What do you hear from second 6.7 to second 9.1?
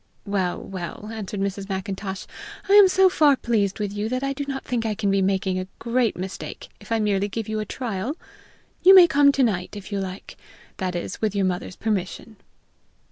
if I merely give you a trial. You may